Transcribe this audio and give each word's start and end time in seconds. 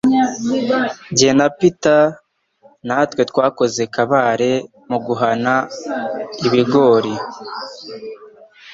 Jye 1.17 1.31
na 1.39 1.47
Peter 1.57 2.03
natwe 2.87 3.21
twakoze 3.31 3.81
kabare 3.93 4.51
muguhana 4.89 5.53
ibigori 6.47 7.13